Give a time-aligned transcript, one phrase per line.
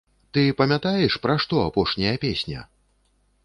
[0.35, 2.69] Ты памятаеш, пра што апошняя песня!?